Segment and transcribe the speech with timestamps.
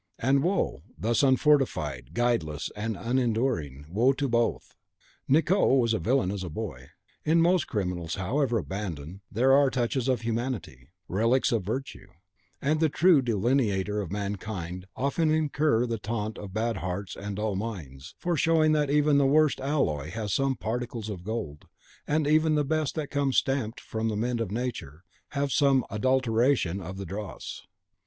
[0.17, 4.75] And woe, thus unfortified, guideless, and unenduring, woe to both!
[5.27, 6.89] Nicot was a villain as a boy.
[7.23, 12.07] In most criminals, however abandoned, there are touches of humanity, relics of virtue;
[12.59, 17.55] and the true delineator of mankind often incurs the taunt of bad hearts and dull
[17.55, 21.67] minds, for showing that even the worst alloy has some particles of gold,
[22.07, 26.81] and even the best that come stamped from the mint of Nature have some adulteration
[26.81, 27.67] of the dross.